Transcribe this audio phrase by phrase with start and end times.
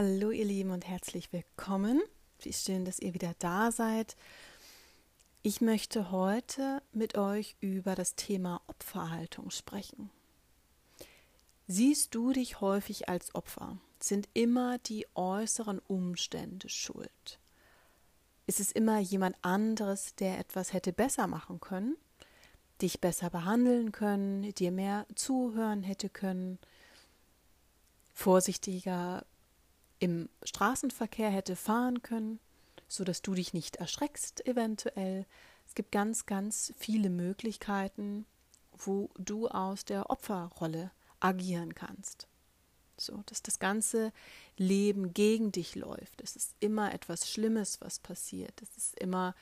[0.00, 2.00] Hallo ihr Lieben und herzlich willkommen.
[2.42, 4.14] Wie schön, dass ihr wieder da seid.
[5.42, 10.08] Ich möchte heute mit euch über das Thema Opferhaltung sprechen.
[11.66, 13.76] Siehst du dich häufig als Opfer?
[13.98, 17.40] Sind immer die äußeren Umstände schuld?
[18.46, 21.96] Ist es immer jemand anderes, der etwas hätte besser machen können,
[22.80, 26.60] dich besser behandeln können, dir mehr zuhören hätte können,
[28.14, 29.26] vorsichtiger
[29.98, 32.40] im Straßenverkehr hätte fahren können,
[32.88, 35.26] so dass du dich nicht erschreckst eventuell.
[35.66, 38.26] Es gibt ganz, ganz viele Möglichkeiten,
[38.76, 40.90] wo du aus der Opferrolle
[41.20, 42.26] agieren kannst.
[42.96, 44.12] So, dass das ganze
[44.56, 46.20] Leben gegen dich läuft.
[46.20, 48.60] Es ist immer etwas Schlimmes, was passiert.
[48.62, 49.34] Es ist immer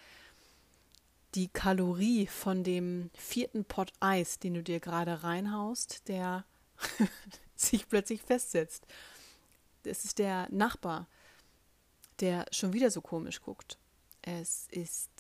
[1.34, 6.44] die Kalorie von dem vierten Pot Eis, den du dir gerade reinhaust, der
[7.56, 8.86] sich plötzlich festsetzt
[9.86, 11.06] es ist der Nachbar,
[12.20, 13.78] der schon wieder so komisch guckt.
[14.22, 15.10] Es ist.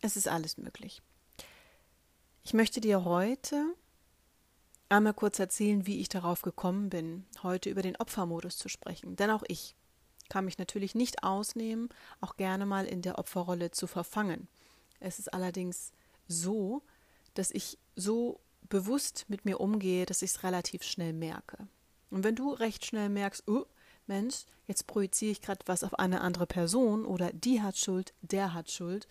[0.00, 1.02] Es ist alles möglich.
[2.44, 3.74] Ich möchte dir heute
[4.88, 9.16] einmal kurz erzählen, wie ich darauf gekommen bin, heute über den Opfermodus zu sprechen.
[9.16, 9.74] Denn auch ich
[10.28, 11.88] kann mich natürlich nicht ausnehmen,
[12.20, 14.48] auch gerne mal in der Opferrolle zu verfangen.
[15.00, 15.92] Es ist allerdings
[16.26, 16.82] so,
[17.34, 21.68] dass ich so bewusst mit mir umgehe, dass ich es relativ schnell merke.
[22.10, 23.66] Und wenn du recht schnell merkst, oh,
[24.06, 28.54] Mensch, jetzt projiziere ich gerade was auf eine andere Person oder die hat Schuld, der
[28.54, 29.06] hat Schuld,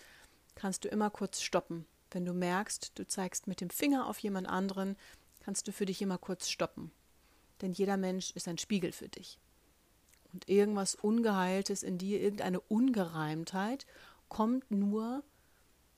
[0.55, 1.85] kannst du immer kurz stoppen.
[2.11, 4.97] Wenn du merkst, du zeigst mit dem Finger auf jemand anderen,
[5.41, 6.91] kannst du für dich immer kurz stoppen.
[7.61, 9.39] Denn jeder Mensch ist ein Spiegel für dich.
[10.33, 13.85] Und irgendwas Ungeheiltes in dir, irgendeine Ungereimtheit,
[14.29, 15.23] kommt nur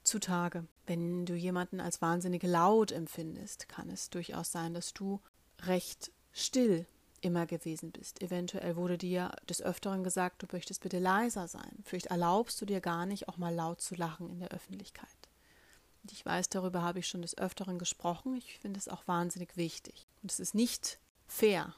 [0.03, 0.67] zutage.
[0.89, 5.21] Wenn du jemanden als wahnsinnig laut empfindest, kann es durchaus sein, dass du
[5.61, 6.87] recht still
[7.21, 8.23] immer gewesen bist.
[8.23, 11.83] Eventuell wurde dir des Öfteren gesagt, du möchtest bitte leiser sein.
[11.83, 15.29] Vielleicht erlaubst du dir gar nicht, auch mal laut zu lachen in der Öffentlichkeit.
[16.01, 18.35] Und ich weiß, darüber habe ich schon des Öfteren gesprochen.
[18.35, 20.07] Ich finde es auch wahnsinnig wichtig.
[20.23, 21.75] Und es ist nicht fair,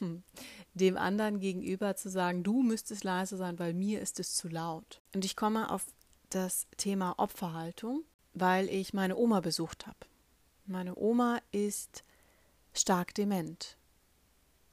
[0.74, 5.00] dem anderen gegenüber zu sagen, du müsstest leiser sein, weil mir ist es zu laut.
[5.14, 5.86] Und ich komme auf
[6.30, 8.02] das Thema Opferhaltung
[8.34, 9.98] weil ich meine Oma besucht habe.
[10.66, 12.04] Meine Oma ist
[12.72, 13.76] stark dement.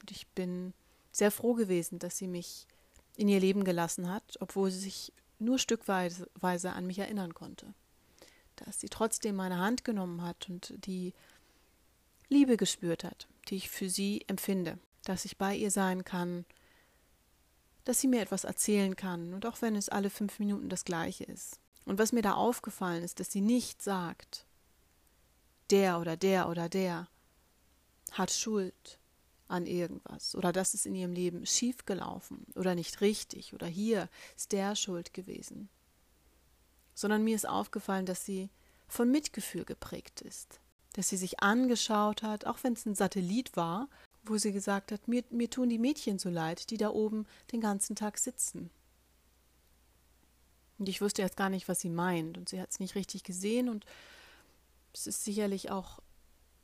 [0.00, 0.72] Und ich bin
[1.10, 2.66] sehr froh gewesen, dass sie mich
[3.16, 7.74] in ihr Leben gelassen hat, obwohl sie sich nur stückweise an mich erinnern konnte.
[8.56, 11.12] Dass sie trotzdem meine Hand genommen hat und die
[12.28, 16.44] Liebe gespürt hat, die ich für sie empfinde, dass ich bei ihr sein kann,
[17.84, 21.24] dass sie mir etwas erzählen kann und auch wenn es alle fünf Minuten das gleiche
[21.24, 21.58] ist.
[21.88, 24.44] Und was mir da aufgefallen ist, dass sie nicht sagt,
[25.70, 27.08] der oder der oder der
[28.12, 28.98] hat Schuld
[29.48, 34.52] an irgendwas oder das ist in ihrem Leben schiefgelaufen oder nicht richtig oder hier ist
[34.52, 35.70] der Schuld gewesen.
[36.94, 38.50] Sondern mir ist aufgefallen, dass sie
[38.86, 40.60] von Mitgefühl geprägt ist,
[40.92, 43.88] dass sie sich angeschaut hat, auch wenn es ein Satellit war,
[44.24, 47.62] wo sie gesagt hat, mir, mir tun die Mädchen so leid, die da oben den
[47.62, 48.68] ganzen Tag sitzen.
[50.78, 52.38] Und ich wusste jetzt gar nicht, was sie meint.
[52.38, 53.68] Und sie hat es nicht richtig gesehen.
[53.68, 53.84] Und
[54.92, 56.00] es ist sicherlich auch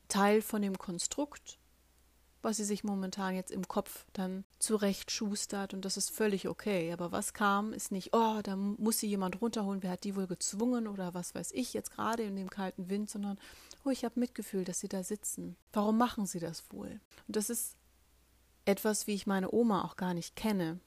[0.07, 1.57] Teil von dem Konstrukt,
[2.41, 5.73] was sie sich momentan jetzt im Kopf dann zurecht schustert.
[5.73, 6.93] Und das ist völlig okay.
[6.93, 9.83] Aber was kam, ist nicht, oh, da muss sie jemand runterholen.
[9.83, 13.09] Wer hat die wohl gezwungen oder was weiß ich jetzt gerade in dem kalten Wind,
[13.09, 13.37] sondern,
[13.83, 15.57] oh, ich habe Mitgefühl, dass sie da sitzen.
[15.73, 17.01] Warum machen sie das wohl?
[17.27, 17.75] Und das ist
[18.63, 20.79] etwas, wie ich meine Oma auch gar nicht kenne.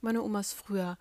[0.00, 0.98] Meine Oma ist früher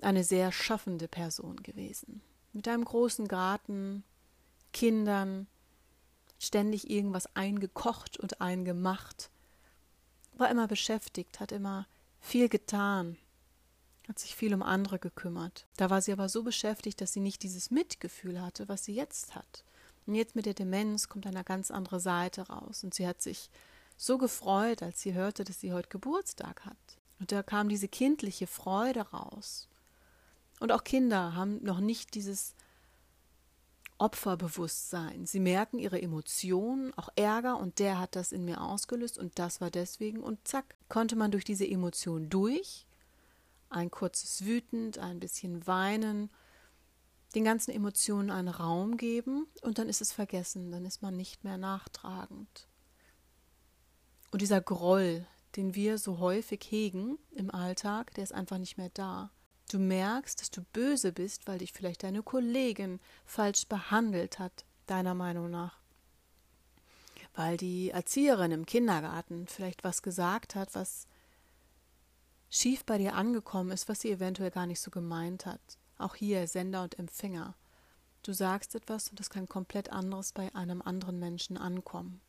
[0.00, 2.22] eine sehr schaffende Person gewesen.
[2.52, 4.04] Mit einem großen Garten,
[4.72, 5.46] Kindern,
[6.38, 9.30] ständig irgendwas eingekocht und eingemacht,
[10.34, 11.86] war immer beschäftigt, hat immer
[12.20, 13.16] viel getan,
[14.08, 15.66] hat sich viel um andere gekümmert.
[15.76, 19.34] Da war sie aber so beschäftigt, dass sie nicht dieses Mitgefühl hatte, was sie jetzt
[19.34, 19.64] hat.
[20.06, 22.84] Und jetzt mit der Demenz kommt eine ganz andere Seite raus.
[22.84, 23.50] Und sie hat sich
[23.96, 26.76] so gefreut, als sie hörte, dass sie heute Geburtstag hat.
[27.18, 29.68] Und da kam diese kindliche Freude raus.
[30.60, 32.54] Und auch Kinder haben noch nicht dieses
[33.98, 35.26] Opferbewusstsein.
[35.26, 39.60] Sie merken ihre Emotionen, auch Ärger, und der hat das in mir ausgelöst und das
[39.60, 40.20] war deswegen.
[40.20, 42.86] Und zack, konnte man durch diese Emotion durch,
[43.70, 46.30] ein kurzes Wütend, ein bisschen Weinen,
[47.34, 51.44] den ganzen Emotionen einen Raum geben und dann ist es vergessen, dann ist man nicht
[51.44, 52.68] mehr nachtragend.
[54.30, 55.26] Und dieser Groll,
[55.56, 59.30] den wir so häufig hegen im Alltag, der ist einfach nicht mehr da.
[59.70, 65.14] Du merkst, dass du böse bist, weil dich vielleicht deine Kollegin falsch behandelt hat, deiner
[65.14, 65.80] Meinung nach.
[67.34, 71.06] weil die Erzieherin im Kindergarten vielleicht was gesagt hat, was
[72.48, 75.60] schief bei dir angekommen ist, was sie eventuell gar nicht so gemeint hat.
[75.98, 77.54] Auch hier Sender und Empfänger.
[78.22, 82.20] Du sagst etwas und es kann komplett anderes bei einem anderen Menschen ankommen.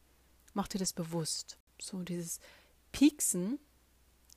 [0.54, 1.58] Mach dir das bewusst.
[1.80, 2.40] So dieses
[2.92, 3.60] Pieksen,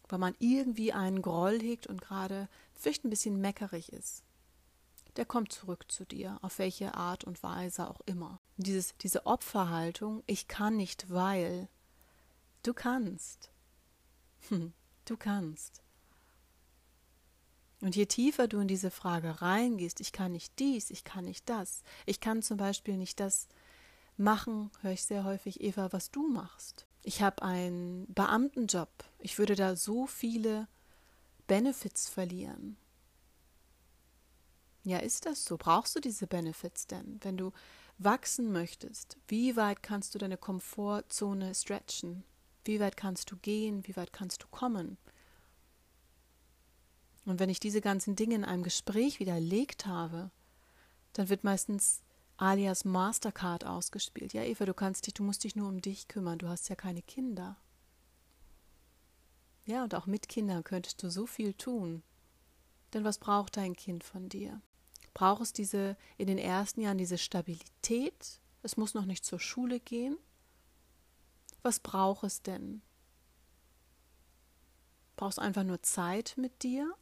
[0.08, 2.48] weil man irgendwie einen Groll hegt und gerade
[2.80, 4.24] vielleicht ein bisschen meckerig ist.
[5.16, 8.40] Der kommt zurück zu dir, auf welche Art und Weise auch immer.
[8.56, 11.68] Dieses, diese Opferhaltung, ich kann nicht, weil
[12.62, 13.50] du kannst.
[14.48, 14.72] Hm,
[15.04, 15.82] du kannst.
[17.80, 21.48] Und je tiefer du in diese Frage reingehst, ich kann nicht dies, ich kann nicht
[21.48, 23.48] das, ich kann zum Beispiel nicht das
[24.16, 26.86] machen, höre ich sehr häufig, Eva, was du machst.
[27.02, 30.68] Ich habe einen Beamtenjob, ich würde da so viele
[31.50, 32.76] Benefits verlieren.
[34.84, 35.56] Ja, ist das so?
[35.56, 37.18] Brauchst du diese Benefits denn?
[37.22, 37.50] Wenn du
[37.98, 42.22] wachsen möchtest, wie weit kannst du deine Komfortzone stretchen?
[42.64, 43.84] Wie weit kannst du gehen?
[43.88, 44.96] Wie weit kannst du kommen?
[47.24, 50.30] Und wenn ich diese ganzen Dinge in einem Gespräch widerlegt habe,
[51.14, 52.04] dann wird meistens
[52.36, 54.34] alias Mastercard ausgespielt.
[54.34, 56.76] Ja, Eva, du kannst dich, du musst dich nur um dich kümmern, du hast ja
[56.76, 57.56] keine Kinder.
[59.70, 62.02] Ja, und auch mit Kindern könntest du so viel tun.
[62.92, 64.60] Denn was braucht dein Kind von dir?
[65.14, 68.40] Braucht es diese in den ersten Jahren diese Stabilität?
[68.64, 70.18] Es muss noch nicht zur Schule gehen.
[71.62, 72.82] Was braucht es denn?
[75.14, 76.92] Brauchst einfach nur Zeit mit dir?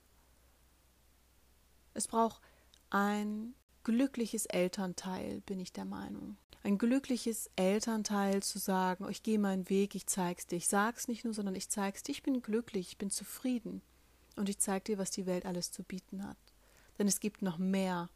[1.94, 2.42] Es braucht
[2.90, 3.54] ein
[3.88, 6.36] glückliches Elternteil, bin ich der Meinung.
[6.62, 10.56] Ein glückliches Elternteil zu sagen, oh, ich gehe meinen Weg, ich zeig's dir.
[10.56, 13.80] Ich sag's nicht nur, sondern ich zeig's dir, ich bin glücklich, ich bin zufrieden.
[14.36, 16.36] Und ich zeig dir, was die Welt alles zu bieten hat.
[16.98, 18.10] Denn es gibt noch mehr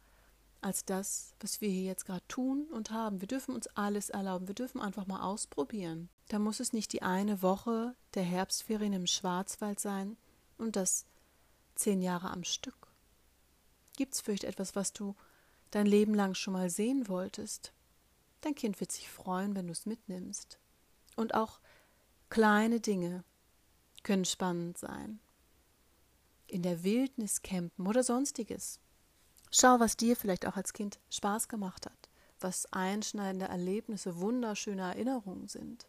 [0.61, 3.19] als das, was wir hier jetzt gerade tun und haben.
[3.21, 4.47] Wir dürfen uns alles erlauben.
[4.47, 6.07] Wir dürfen einfach mal ausprobieren.
[6.27, 10.17] Da muss es nicht die eine Woche der Herbstferien im Schwarzwald sein
[10.59, 11.07] und das
[11.73, 12.93] zehn Jahre am Stück.
[13.97, 15.15] Gibt es vielleicht etwas, was du
[15.73, 17.73] dein Leben lang schon mal sehen wolltest?
[18.41, 20.59] Dein Kind wird sich freuen, wenn du es mitnimmst.
[21.15, 21.59] Und auch
[22.29, 23.23] kleine Dinge
[24.03, 25.19] können spannend sein.
[26.47, 28.79] In der Wildnis campen oder sonstiges.
[29.51, 32.09] Schau, was dir vielleicht auch als Kind Spaß gemacht hat,
[32.39, 35.87] was einschneidende Erlebnisse, wunderschöne Erinnerungen sind.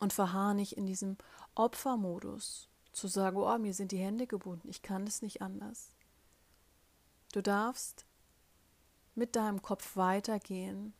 [0.00, 1.16] Und verharr nicht in diesem
[1.54, 5.94] Opfermodus, zu sagen, oh, mir sind die Hände gebunden, ich kann es nicht anders.
[7.32, 8.06] Du darfst
[9.14, 10.94] mit deinem Kopf weitergehen.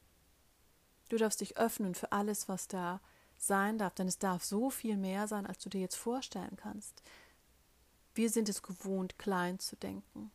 [1.08, 3.00] Du darfst dich öffnen für alles, was da
[3.36, 7.02] sein darf, denn es darf so viel mehr sein, als du dir jetzt vorstellen kannst.
[8.14, 10.30] Wir sind es gewohnt, klein zu denken.